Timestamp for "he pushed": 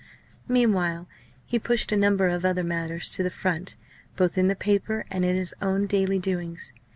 1.45-1.91